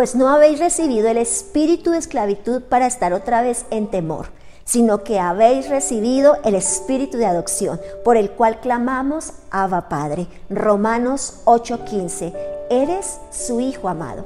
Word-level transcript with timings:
pues 0.00 0.14
no 0.14 0.30
habéis 0.30 0.60
recibido 0.60 1.08
el 1.08 1.18
espíritu 1.18 1.90
de 1.90 1.98
esclavitud 1.98 2.62
para 2.62 2.86
estar 2.86 3.12
otra 3.12 3.42
vez 3.42 3.66
en 3.70 3.86
temor, 3.86 4.28
sino 4.64 5.04
que 5.04 5.20
habéis 5.20 5.68
recibido 5.68 6.38
el 6.42 6.54
espíritu 6.54 7.18
de 7.18 7.26
adopción, 7.26 7.78
por 8.02 8.16
el 8.16 8.30
cual 8.30 8.60
clamamos, 8.60 9.34
Abba 9.50 9.90
Padre. 9.90 10.26
Romanos 10.48 11.42
8:15, 11.44 12.32
eres 12.70 13.18
su 13.30 13.60
Hijo 13.60 13.90
amado. 13.90 14.24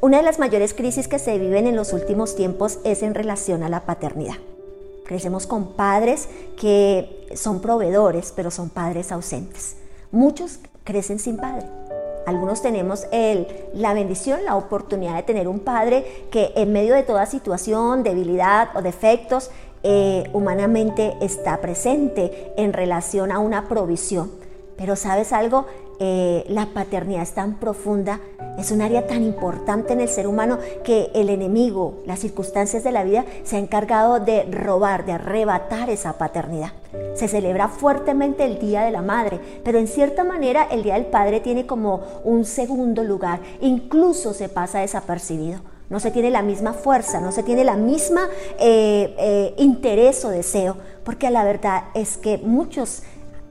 Una 0.00 0.16
de 0.16 0.24
las 0.24 0.40
mayores 0.40 0.74
crisis 0.74 1.06
que 1.06 1.20
se 1.20 1.38
viven 1.38 1.68
en 1.68 1.76
los 1.76 1.92
últimos 1.92 2.34
tiempos 2.34 2.80
es 2.82 3.04
en 3.04 3.14
relación 3.14 3.62
a 3.62 3.68
la 3.68 3.86
paternidad. 3.86 4.38
Crecemos 5.04 5.46
con 5.46 5.72
padres 5.72 6.28
que 6.58 7.26
son 7.34 7.60
proveedores, 7.60 8.32
pero 8.34 8.50
son 8.50 8.70
padres 8.70 9.12
ausentes. 9.12 9.76
Muchos 10.10 10.60
crecen 10.84 11.18
sin 11.18 11.36
padre. 11.36 11.66
Algunos 12.26 12.62
tenemos 12.62 13.06
el, 13.12 13.46
la 13.74 13.92
bendición, 13.92 14.44
la 14.44 14.56
oportunidad 14.56 15.16
de 15.16 15.22
tener 15.24 15.46
un 15.46 15.60
padre 15.60 16.26
que 16.30 16.52
en 16.56 16.72
medio 16.72 16.94
de 16.94 17.02
toda 17.02 17.26
situación, 17.26 18.02
debilidad 18.02 18.68
o 18.74 18.80
defectos, 18.80 19.50
eh, 19.82 20.30
humanamente 20.32 21.14
está 21.20 21.60
presente 21.60 22.54
en 22.56 22.72
relación 22.72 23.30
a 23.30 23.38
una 23.40 23.68
provisión. 23.68 24.30
Pero 24.78 24.96
sabes 24.96 25.32
algo, 25.34 25.66
eh, 26.00 26.44
la 26.48 26.66
paternidad 26.66 27.22
es 27.22 27.32
tan 27.32 27.54
profunda, 27.54 28.20
es 28.58 28.70
un 28.70 28.82
área 28.82 29.06
tan 29.06 29.22
importante 29.22 29.92
en 29.92 30.00
el 30.00 30.08
ser 30.08 30.26
humano 30.26 30.58
que 30.84 31.10
el 31.14 31.28
enemigo, 31.28 32.02
las 32.06 32.20
circunstancias 32.20 32.84
de 32.84 32.92
la 32.92 33.04
vida, 33.04 33.24
se 33.42 33.56
ha 33.56 33.58
encargado 33.58 34.20
de 34.20 34.44
robar, 34.44 35.06
de 35.06 35.12
arrebatar 35.12 35.90
esa 35.90 36.18
paternidad. 36.18 36.72
Se 37.14 37.28
celebra 37.28 37.68
fuertemente 37.68 38.44
el 38.44 38.58
Día 38.58 38.82
de 38.82 38.90
la 38.90 39.02
Madre, 39.02 39.40
pero 39.64 39.78
en 39.78 39.88
cierta 39.88 40.24
manera 40.24 40.64
el 40.64 40.82
Día 40.82 40.94
del 40.94 41.06
Padre 41.06 41.40
tiene 41.40 41.66
como 41.66 42.00
un 42.24 42.44
segundo 42.44 43.02
lugar, 43.02 43.40
incluso 43.60 44.34
se 44.34 44.48
pasa 44.48 44.80
desapercibido. 44.80 45.60
No 45.90 46.00
se 46.00 46.10
tiene 46.10 46.30
la 46.30 46.42
misma 46.42 46.72
fuerza, 46.72 47.20
no 47.20 47.30
se 47.30 47.42
tiene 47.42 47.62
la 47.62 47.76
misma 47.76 48.28
eh, 48.58 49.14
eh, 49.18 49.54
interés 49.58 50.24
o 50.24 50.30
deseo, 50.30 50.76
porque 51.04 51.30
la 51.30 51.44
verdad 51.44 51.84
es 51.94 52.16
que 52.16 52.38
muchos 52.38 53.02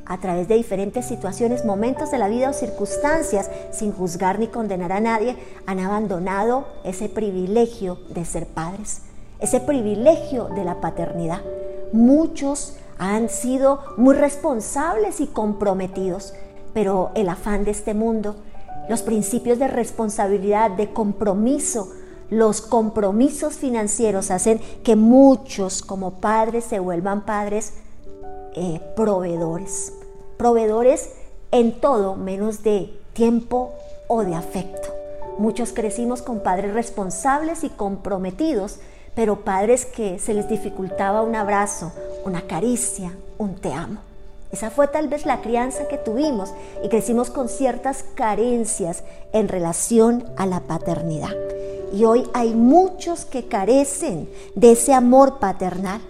a 0.06 0.20
través 0.20 0.48
de 0.48 0.56
diferentes 0.56 1.06
situaciones, 1.06 1.66
momentos 1.66 2.12
de 2.12 2.18
la 2.18 2.28
vida 2.28 2.50
o 2.50 2.54
circunstancias, 2.54 3.50
sin 3.72 3.92
juzgar 3.92 4.40
ni 4.40 4.48
condenar 4.48 4.92
a 4.92 5.00
nadie, 5.00 5.38
han 5.66 5.80
abandonado 5.80 6.66
ese 6.84 7.10
privilegio 7.10 8.00
de 8.10 8.26
ser 8.26 8.46
padres, 8.48 9.02
ese 9.40 9.60
privilegio 9.60 10.50
de 10.50 10.66
la 10.66 10.82
paternidad. 10.82 11.42
Muchos 11.94 12.76
han 12.98 13.30
sido 13.30 13.80
muy 13.98 14.16
responsables 14.16 15.22
y 15.22 15.28
comprometidos, 15.28 16.34
pero 16.74 17.12
el 17.16 17.30
afán 17.30 17.64
de 17.64 17.72
este 17.72 17.94
mundo, 17.94 18.36
los 18.90 19.02
principios 19.02 19.60
de 19.60 19.68
responsabilidad, 19.68 20.72
de 20.72 20.92
compromiso, 20.92 21.90
los 22.30 22.62
compromisos 22.62 23.56
financieros 23.56 24.32
hacen 24.32 24.60
que 24.84 24.96
muchos 24.96 25.82
como 25.82 26.16
padres 26.16 26.64
se 26.64 26.80
vuelvan 26.80 27.26
padres 27.26 27.74
eh, 28.56 28.82
proveedores. 28.96 29.94
Proveedores 30.38 31.10
en 31.52 31.80
todo 31.80 32.16
menos 32.16 32.64
de 32.64 32.94
tiempo 33.14 33.74
o 34.08 34.24
de 34.24 34.36
afecto. 34.36 34.90
Muchos 35.38 35.74
crecimos 35.74 36.22
con 36.22 36.40
padres 36.40 36.74
responsables 36.74 37.64
y 37.64 37.70
comprometidos, 37.70 38.80
pero 39.16 39.42
padres 39.42 39.86
que 39.86 40.20
se 40.20 40.34
les 40.34 40.48
dificultaba 40.48 41.22
un 41.22 41.36
abrazo, 41.36 41.92
una 42.26 42.42
caricia, 42.42 43.14
un 43.38 43.56
te 43.56 43.74
amo. 43.74 44.00
Esa 44.52 44.70
fue 44.70 44.88
tal 44.88 45.08
vez 45.08 45.26
la 45.26 45.42
crianza 45.42 45.88
que 45.88 45.98
tuvimos 45.98 46.54
y 46.84 46.90
crecimos 46.90 47.32
con 47.32 47.50
ciertas 47.50 48.06
carencias 48.14 49.04
en 49.32 49.48
relación 49.48 50.26
a 50.38 50.46
la 50.46 50.60
paternidad. 50.60 51.36
Y 51.92 52.06
hoy 52.06 52.28
hay 52.34 52.54
muchos 52.54 53.26
que 53.26 53.48
carecen 53.48 54.30
de 54.54 54.74
ese 54.74 54.94
amor 54.94 55.40
paternal. 55.40 56.02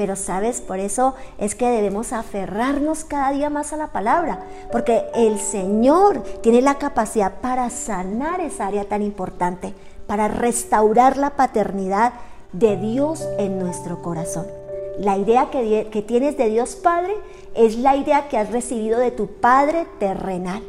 Pero 0.00 0.16
sabes, 0.16 0.62
por 0.62 0.78
eso 0.78 1.14
es 1.36 1.54
que 1.54 1.68
debemos 1.68 2.14
aferrarnos 2.14 3.04
cada 3.04 3.32
día 3.32 3.50
más 3.50 3.74
a 3.74 3.76
la 3.76 3.88
palabra, 3.88 4.46
porque 4.72 5.04
el 5.14 5.38
Señor 5.38 6.22
tiene 6.40 6.62
la 6.62 6.76
capacidad 6.76 7.34
para 7.42 7.68
sanar 7.68 8.40
esa 8.40 8.68
área 8.68 8.86
tan 8.86 9.02
importante, 9.02 9.74
para 10.06 10.26
restaurar 10.26 11.18
la 11.18 11.36
paternidad 11.36 12.14
de 12.54 12.78
Dios 12.78 13.28
en 13.36 13.58
nuestro 13.58 14.00
corazón. 14.00 14.46
La 14.98 15.18
idea 15.18 15.50
que, 15.50 15.88
que 15.92 16.00
tienes 16.00 16.38
de 16.38 16.48
Dios 16.48 16.76
Padre 16.76 17.14
es 17.54 17.76
la 17.76 17.94
idea 17.94 18.28
que 18.28 18.38
has 18.38 18.50
recibido 18.50 18.98
de 18.98 19.10
tu 19.10 19.26
Padre 19.26 19.86
terrenal. 19.98 20.62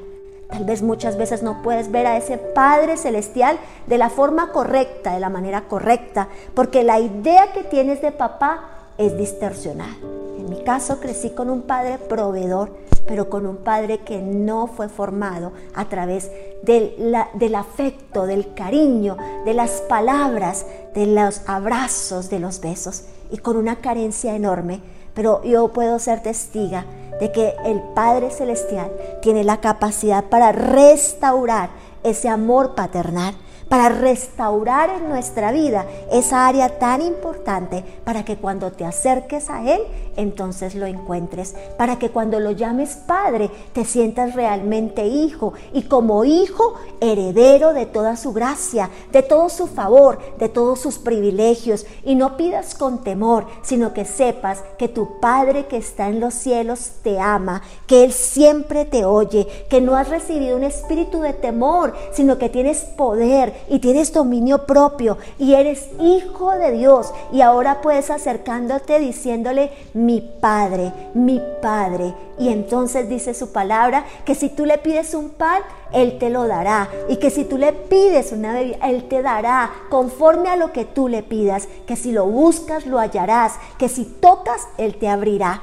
Tal 0.49 0.65
vez 0.65 0.81
muchas 0.81 1.15
veces 1.15 1.41
no 1.41 1.61
puedes 1.61 1.89
ver 1.89 2.05
a 2.05 2.17
ese 2.17 2.37
Padre 2.37 2.97
Celestial 2.97 3.57
de 3.87 3.97
la 3.97 4.09
forma 4.09 4.51
correcta, 4.51 5.13
de 5.13 5.21
la 5.21 5.29
manera 5.29 5.69
correcta, 5.69 6.27
porque 6.53 6.83
la 6.83 6.99
idea 6.99 7.53
que 7.53 7.63
tienes 7.63 8.01
de 8.01 8.11
papá 8.11 8.80
es 9.01 9.17
distorsionada. 9.17 9.95
En 10.37 10.49
mi 10.49 10.63
caso 10.63 10.99
crecí 10.99 11.31
con 11.31 11.49
un 11.49 11.63
padre 11.63 11.97
proveedor, 11.97 12.71
pero 13.07 13.29
con 13.29 13.45
un 13.45 13.57
padre 13.57 13.99
que 13.99 14.21
no 14.21 14.67
fue 14.67 14.89
formado 14.89 15.51
a 15.73 15.85
través 15.85 16.31
del, 16.61 16.95
del, 17.33 17.55
afecto, 17.55 18.27
del 18.27 18.53
cariño, 18.53 19.17
de 19.43 19.53
las 19.53 19.81
palabras, 19.81 20.65
de 20.93 21.07
los 21.07 21.41
abrazos, 21.47 22.29
de 22.29 22.39
los 22.39 22.61
besos, 22.61 23.03
y 23.31 23.37
con 23.37 23.57
una 23.57 23.77
carencia 23.77 24.35
enorme. 24.35 24.81
Pero 25.15 25.43
yo 25.43 25.69
puedo 25.69 25.97
ser 25.99 26.21
testiga 26.21 26.85
de 27.19 27.31
que 27.31 27.53
el 27.65 27.81
Padre 27.95 28.29
Celestial 28.29 28.91
tiene 29.21 29.43
la 29.43 29.61
capacidad 29.61 30.25
para 30.25 30.51
restaurar 30.51 31.69
ese 32.03 32.29
amor 32.29 32.75
paternal 32.75 33.35
para 33.71 33.87
restaurar 33.87 34.89
en 34.89 35.07
nuestra 35.07 35.53
vida 35.53 35.85
esa 36.11 36.45
área 36.45 36.77
tan 36.77 37.01
importante 37.01 37.85
para 38.03 38.25
que 38.25 38.35
cuando 38.35 38.73
te 38.73 38.83
acerques 38.83 39.49
a 39.49 39.63
Él, 39.63 39.79
entonces 40.17 40.75
lo 40.75 40.87
encuentres, 40.87 41.55
para 41.77 41.97
que 41.97 42.09
cuando 42.09 42.41
lo 42.41 42.51
llames 42.51 42.97
Padre, 42.97 43.49
te 43.71 43.85
sientas 43.85 44.35
realmente 44.35 45.07
hijo 45.07 45.53
y 45.71 45.83
como 45.83 46.25
hijo 46.25 46.73
heredero 46.99 47.71
de 47.71 47.85
toda 47.85 48.17
su 48.17 48.33
gracia, 48.33 48.89
de 49.13 49.23
todo 49.23 49.47
su 49.47 49.67
favor, 49.67 50.19
de 50.37 50.49
todos 50.49 50.81
sus 50.81 50.97
privilegios. 50.97 51.85
Y 52.03 52.15
no 52.15 52.35
pidas 52.35 52.75
con 52.75 53.05
temor, 53.05 53.47
sino 53.61 53.93
que 53.93 54.03
sepas 54.03 54.65
que 54.77 54.89
tu 54.89 55.21
Padre 55.21 55.67
que 55.67 55.77
está 55.77 56.09
en 56.09 56.19
los 56.19 56.33
cielos 56.33 56.91
te 57.03 57.21
ama, 57.21 57.61
que 57.87 58.03
Él 58.03 58.11
siempre 58.11 58.83
te 58.83 59.05
oye, 59.05 59.47
que 59.69 59.79
no 59.79 59.95
has 59.95 60.09
recibido 60.09 60.57
un 60.57 60.65
espíritu 60.65 61.21
de 61.21 61.31
temor, 61.31 61.93
sino 62.11 62.37
que 62.37 62.49
tienes 62.49 62.79
poder 62.79 63.60
y 63.69 63.79
tienes 63.79 64.13
dominio 64.13 64.65
propio 64.65 65.17
y 65.37 65.53
eres 65.53 65.89
hijo 65.99 66.51
de 66.51 66.71
Dios 66.71 67.13
y 67.31 67.41
ahora 67.41 67.81
puedes 67.81 68.09
acercándote 68.09 68.99
diciéndole 68.99 69.71
mi 69.93 70.21
Padre, 70.21 70.91
mi 71.13 71.41
Padre. 71.61 72.13
Y 72.37 72.49
entonces 72.49 73.07
dice 73.07 73.33
su 73.33 73.51
palabra 73.51 74.03
que 74.25 74.33
si 74.33 74.49
tú 74.49 74.65
le 74.65 74.79
pides 74.79 75.13
un 75.13 75.29
pan, 75.29 75.61
Él 75.93 76.17
te 76.17 76.31
lo 76.31 76.47
dará. 76.47 76.89
Y 77.07 77.17
que 77.17 77.29
si 77.29 77.45
tú 77.45 77.59
le 77.59 77.71
pides 77.71 78.31
una 78.31 78.53
bebida, 78.53 78.77
Él 78.87 79.07
te 79.07 79.21
dará 79.21 79.69
conforme 79.89 80.49
a 80.49 80.55
lo 80.55 80.71
que 80.71 80.85
tú 80.85 81.07
le 81.07 81.21
pidas. 81.21 81.67
Que 81.85 81.95
si 81.95 82.11
lo 82.11 82.25
buscas, 82.25 82.87
lo 82.87 82.97
hallarás. 82.97 83.53
Que 83.77 83.89
si 83.89 84.05
tocas, 84.05 84.67
Él 84.77 84.95
te 84.95 85.07
abrirá. 85.07 85.61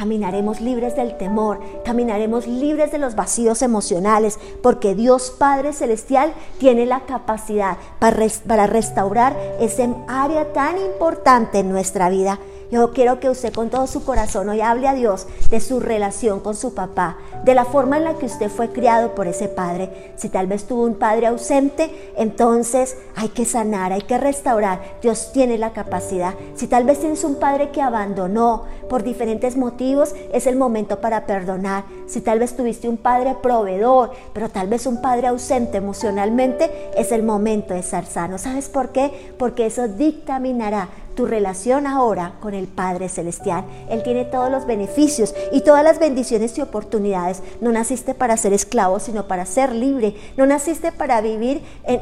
Caminaremos 0.00 0.62
libres 0.62 0.96
del 0.96 1.18
temor, 1.18 1.60
caminaremos 1.84 2.46
libres 2.46 2.90
de 2.90 2.96
los 2.96 3.16
vacíos 3.16 3.60
emocionales, 3.60 4.38
porque 4.62 4.94
Dios 4.94 5.30
Padre 5.38 5.74
Celestial 5.74 6.32
tiene 6.56 6.86
la 6.86 7.00
capacidad 7.00 7.76
para, 7.98 8.66
restaurar 8.66 9.36
ese 9.60 9.94
área 10.08 10.54
tan 10.54 10.78
importante 10.78 11.58
en 11.58 11.68
nuestra 11.68 12.08
vida. 12.08 12.38
Yo 12.70 12.92
quiero 12.92 13.18
que 13.18 13.28
usted 13.28 13.52
con 13.52 13.68
todo 13.68 13.88
su 13.88 14.04
corazón 14.04 14.48
hoy 14.48 14.60
hable 14.60 14.86
a 14.86 14.94
Dios 14.94 15.26
de 15.50 15.58
su 15.58 15.80
relación 15.80 16.38
con 16.38 16.54
su 16.54 16.72
papá, 16.72 17.18
de 17.44 17.54
la 17.56 17.64
forma 17.64 17.96
en 17.96 18.04
la 18.04 18.14
que 18.14 18.26
usted 18.26 18.48
fue 18.48 18.70
criado 18.70 19.16
por 19.16 19.26
ese 19.26 19.48
padre. 19.48 20.12
Si 20.14 20.28
tal 20.28 20.46
vez 20.46 20.66
tuvo 20.66 20.84
un 20.84 20.94
padre 20.94 21.26
ausente, 21.26 22.12
entonces 22.16 22.96
hay 23.16 23.30
que 23.30 23.44
sanar, 23.44 23.92
hay 23.92 24.02
que 24.02 24.18
restaurar. 24.18 24.80
Dios 25.02 25.32
tiene 25.32 25.58
la 25.58 25.72
capacidad. 25.72 26.34
Si 26.54 26.68
tal 26.68 26.84
vez 26.84 27.00
tienes 27.00 27.24
un 27.24 27.36
padre 27.36 27.70
que 27.70 27.82
abandonó 27.82 28.66
por 28.88 29.02
diferentes 29.02 29.56
motivos, 29.56 30.14
es 30.32 30.46
el 30.46 30.54
momento 30.54 31.00
para 31.00 31.26
perdonar. 31.26 31.84
Si 32.06 32.20
tal 32.20 32.38
vez 32.38 32.54
tuviste 32.54 32.88
un 32.88 32.98
padre 32.98 33.36
proveedor, 33.42 34.12
pero 34.32 34.48
tal 34.48 34.68
vez 34.68 34.86
un 34.86 35.02
padre 35.02 35.26
ausente 35.26 35.78
emocionalmente, 35.78 36.70
es 36.96 37.10
el 37.10 37.24
momento 37.24 37.74
de 37.74 37.82
ser 37.82 38.06
sano. 38.06 38.38
¿Sabes 38.38 38.68
por 38.68 38.90
qué? 38.90 39.34
Porque 39.38 39.66
eso 39.66 39.88
dictaminará 39.88 40.88
tu 41.20 41.26
relación 41.26 41.86
ahora 41.86 42.36
con 42.40 42.54
el 42.54 42.66
Padre 42.66 43.10
Celestial. 43.10 43.66
Él 43.90 44.02
tiene 44.02 44.24
todos 44.24 44.50
los 44.50 44.64
beneficios 44.64 45.34
y 45.52 45.60
todas 45.60 45.84
las 45.84 45.98
bendiciones 45.98 46.56
y 46.56 46.62
oportunidades. 46.62 47.42
No 47.60 47.70
naciste 47.72 48.14
para 48.14 48.38
ser 48.38 48.54
esclavo, 48.54 49.00
sino 49.00 49.28
para 49.28 49.44
ser 49.44 49.74
libre. 49.74 50.14
No 50.38 50.46
naciste 50.46 50.92
para 50.92 51.20
vivir 51.20 51.60
en, 51.84 52.00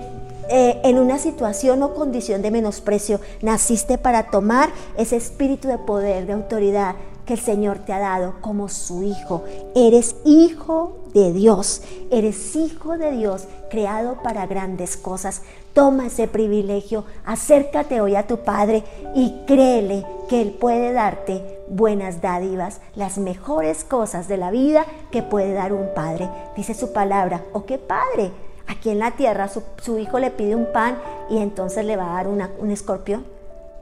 eh, 0.49 0.81
en 0.85 1.01
una 1.01 1.19
situación 1.19 1.83
o 1.83 1.95
condición 1.95 2.43
de 2.43 2.53
menosprecio. 2.53 3.19
Naciste 3.43 3.99
para 3.99 4.31
tomar 4.31 4.71
ese 4.97 5.17
espíritu 5.17 5.67
de 5.67 5.79
poder, 5.79 6.27
de 6.27 6.35
autoridad 6.35 6.95
que 7.27 7.35
el 7.35 7.41
Señor 7.41 7.81
te 7.81 7.93
ha 7.93 7.99
dado 7.99 8.37
como 8.41 8.69
su 8.69 9.03
hijo. 9.03 9.43
Eres 9.75 10.15
hijo 10.25 10.97
de 11.13 11.33
Dios, 11.33 11.83
eres 12.11 12.55
hijo 12.57 12.97
de 12.97 13.11
Dios, 13.11 13.49
creado 13.69 14.23
para 14.23 14.47
grandes 14.47 14.97
cosas. 14.97 15.43
Toma 15.79 16.09
ese 16.09 16.27
privilegio, 16.27 17.05
acércate 17.25 18.01
hoy 18.01 18.17
a 18.17 18.27
tu 18.27 18.39
Padre 18.39 18.83
y 19.15 19.45
créele 19.47 20.05
que 20.29 20.43
Él 20.43 20.51
puede 20.51 20.93
darte 20.93 21.61
buenas 21.69 22.21
dádivas, 22.21 22.81
las 22.97 23.19
mejores 23.19 23.85
cosas 23.85 24.27
de 24.27 24.39
la 24.39 24.51
vida 24.51 24.85
que 25.13 25.23
puede 25.23 25.53
dar 25.53 25.73
un 25.73 25.95
Padre. 25.95 26.29
Dice 26.57 26.75
su 26.75 26.93
palabra, 26.93 27.45
¿o 27.53 27.59
oh, 27.59 27.65
qué 27.65 27.79
Padre? 27.79 28.33
Aquí 28.67 28.91
en 28.91 28.99
la 28.99 29.13
tierra 29.13 29.47
su, 29.47 29.99
hijo 30.01 30.19
le 30.19 30.33
pide 30.33 30.57
un 30.57 30.67
pan 30.73 30.99
y 31.31 31.39
entonces 31.39 31.85
le 31.85 31.95
va 31.95 32.11
a 32.11 32.25
dar 32.25 32.27
un 32.27 32.71
escorpión. 32.73 33.25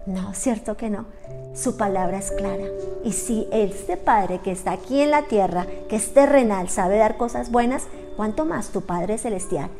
No, 0.04 0.34
cierto 0.34 0.76
que 0.76 0.90
no. 0.90 1.06
Su 1.54 1.78
palabra 1.78 2.18
es 2.18 2.30
clara. 2.30 2.64
Y 3.04 3.12
si 3.12 3.48
este 3.50 3.96
Padre 3.96 4.40
que 4.44 4.52
está 4.52 4.72
aquí 4.72 5.00
en 5.00 5.10
la 5.10 5.22
tierra, 5.22 5.66
que 5.88 5.96
es 5.96 6.12
terrenal, 6.12 6.68
sabe 6.68 6.98
dar 6.98 7.16
cosas 7.16 7.50
buenas, 7.50 7.84
¿cuánto 8.16 8.44
más 8.44 8.68
tu 8.68 8.80
Padre 8.80 9.18
celestial 9.18 9.70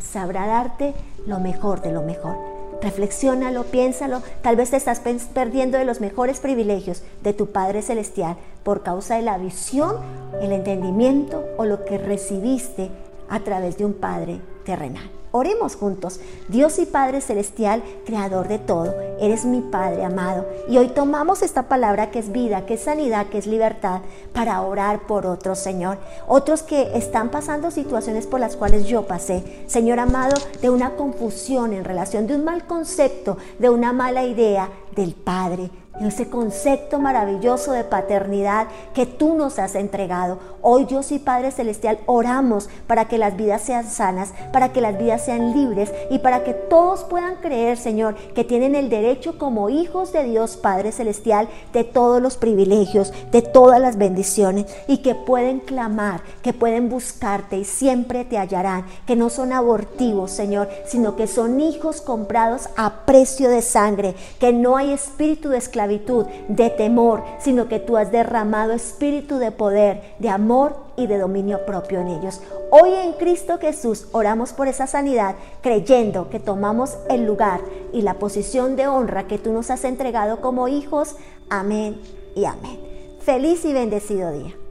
sabrá 0.00 0.46
darte 0.46 0.94
lo 1.26 1.40
mejor 1.40 1.82
de 1.82 1.92
lo 1.92 2.02
mejor? 2.02 2.36
Reflexiónalo, 2.82 3.64
piénsalo. 3.64 4.22
Tal 4.42 4.56
vez 4.56 4.70
te 4.70 4.76
estás 4.76 5.00
perdiendo 5.32 5.78
de 5.78 5.84
los 5.84 6.00
mejores 6.00 6.40
privilegios 6.40 7.02
de 7.22 7.32
tu 7.32 7.46
Padre 7.46 7.82
Celestial 7.82 8.36
por 8.62 8.82
causa 8.82 9.16
de 9.16 9.22
la 9.22 9.38
visión, 9.38 9.96
el 10.40 10.52
entendimiento 10.52 11.44
o 11.56 11.64
lo 11.64 11.84
que 11.84 11.98
recibiste 11.98 12.90
a 13.28 13.40
través 13.40 13.78
de 13.78 13.86
un 13.86 13.94
Padre 13.94 14.40
terrenal. 14.64 15.10
Oremos 15.36 15.76
juntos. 15.76 16.18
Dios 16.48 16.78
y 16.78 16.86
Padre 16.86 17.20
Celestial, 17.20 17.82
Creador 18.06 18.48
de 18.48 18.58
todo, 18.58 18.94
eres 19.20 19.44
mi 19.44 19.60
Padre 19.60 20.02
amado. 20.02 20.46
Y 20.66 20.78
hoy 20.78 20.88
tomamos 20.88 21.42
esta 21.42 21.64
palabra 21.64 22.10
que 22.10 22.20
es 22.20 22.32
vida, 22.32 22.64
que 22.64 22.74
es 22.74 22.84
sanidad, 22.84 23.26
que 23.26 23.36
es 23.36 23.46
libertad, 23.46 24.00
para 24.32 24.62
orar 24.62 25.00
por 25.06 25.26
otros, 25.26 25.58
Señor. 25.58 25.98
Otros 26.26 26.62
que 26.62 26.96
están 26.96 27.30
pasando 27.30 27.70
situaciones 27.70 28.26
por 28.26 28.40
las 28.40 28.56
cuales 28.56 28.86
yo 28.86 29.02
pasé. 29.02 29.44
Señor 29.66 29.98
amado, 29.98 30.36
de 30.62 30.70
una 30.70 30.96
confusión 30.96 31.74
en 31.74 31.84
relación, 31.84 32.26
de 32.26 32.34
un 32.34 32.42
mal 32.42 32.66
concepto, 32.66 33.36
de 33.58 33.68
una 33.68 33.92
mala 33.92 34.24
idea 34.24 34.70
del 34.94 35.12
Padre 35.12 35.68
ese 36.00 36.28
concepto 36.28 36.98
maravilloso 36.98 37.72
de 37.72 37.84
paternidad 37.84 38.68
que 38.94 39.06
tú 39.06 39.34
nos 39.34 39.58
has 39.58 39.74
entregado. 39.74 40.38
Hoy 40.62 40.84
Dios 40.84 41.12
y 41.12 41.18
Padre 41.18 41.50
Celestial 41.50 41.98
oramos 42.06 42.68
para 42.86 43.06
que 43.06 43.18
las 43.18 43.36
vidas 43.36 43.62
sean 43.62 43.88
sanas, 43.88 44.32
para 44.52 44.72
que 44.72 44.80
las 44.80 44.98
vidas 44.98 45.24
sean 45.24 45.52
libres 45.52 45.92
y 46.10 46.18
para 46.18 46.44
que 46.44 46.52
todos 46.54 47.04
puedan 47.04 47.36
creer, 47.36 47.78
Señor, 47.78 48.16
que 48.34 48.44
tienen 48.44 48.74
el 48.74 48.90
derecho 48.90 49.38
como 49.38 49.70
hijos 49.70 50.12
de 50.12 50.24
Dios 50.24 50.56
Padre 50.56 50.92
Celestial 50.92 51.48
de 51.72 51.84
todos 51.84 52.20
los 52.20 52.36
privilegios, 52.36 53.12
de 53.30 53.42
todas 53.42 53.80
las 53.80 53.96
bendiciones 53.96 54.66
y 54.88 54.98
que 54.98 55.14
pueden 55.14 55.60
clamar, 55.60 56.20
que 56.42 56.52
pueden 56.52 56.88
buscarte 56.88 57.58
y 57.58 57.64
siempre 57.64 58.24
te 58.24 58.38
hallarán, 58.38 58.84
que 59.06 59.16
no 59.16 59.30
son 59.30 59.52
abortivos, 59.52 60.30
Señor, 60.30 60.68
sino 60.86 61.16
que 61.16 61.26
son 61.26 61.60
hijos 61.60 62.00
comprados 62.00 62.68
a 62.76 63.06
precio 63.06 63.48
de 63.48 63.62
sangre, 63.62 64.14
que 64.38 64.52
no 64.52 64.76
hay 64.76 64.92
espíritu 64.92 65.48
de 65.48 65.58
de 65.86 66.70
temor, 66.70 67.22
sino 67.38 67.68
que 67.68 67.78
tú 67.78 67.96
has 67.96 68.10
derramado 68.10 68.72
espíritu 68.72 69.38
de 69.38 69.52
poder, 69.52 70.14
de 70.18 70.28
amor 70.28 70.76
y 70.96 71.06
de 71.06 71.18
dominio 71.18 71.64
propio 71.66 72.00
en 72.00 72.08
ellos. 72.08 72.40
Hoy 72.70 72.92
en 72.92 73.12
Cristo 73.12 73.58
Jesús 73.58 74.08
oramos 74.12 74.52
por 74.52 74.68
esa 74.68 74.86
sanidad, 74.86 75.36
creyendo 75.62 76.28
que 76.30 76.40
tomamos 76.40 76.96
el 77.08 77.24
lugar 77.26 77.60
y 77.92 78.02
la 78.02 78.14
posición 78.14 78.76
de 78.76 78.88
honra 78.88 79.26
que 79.26 79.38
tú 79.38 79.52
nos 79.52 79.70
has 79.70 79.84
entregado 79.84 80.40
como 80.40 80.68
hijos. 80.68 81.16
Amén 81.48 82.00
y 82.34 82.44
amén. 82.44 82.80
Feliz 83.20 83.64
y 83.64 83.72
bendecido 83.72 84.32
día. 84.32 84.65